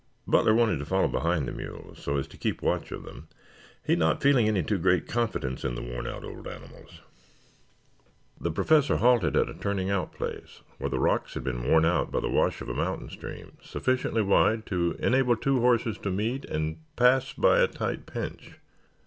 [0.25, 3.27] Butler wanted to follow behind the mules so as to keep watch of them,
[3.85, 7.01] he not feeling any too great confidence in the worn out old animals.
[8.39, 12.11] The Professor halted at a turning out place, where the rocks had been worn out
[12.11, 16.45] by the wash of a mountain stream sufficiently wide to enable two horses to meet
[16.45, 18.53] and pass by a tight pinch.